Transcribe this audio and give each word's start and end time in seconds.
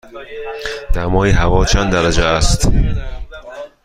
دمای 0.95 1.29
هوا 1.31 1.65
چند 1.65 1.93
درجه 1.93 2.25
است؟ 2.25 2.71